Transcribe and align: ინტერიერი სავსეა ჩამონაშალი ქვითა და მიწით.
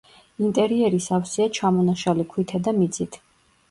ინტერიერი 0.47 1.03
სავსეა 1.09 1.53
ჩამონაშალი 1.61 2.29
ქვითა 2.35 2.67
და 2.71 2.79
მიწით. 2.83 3.27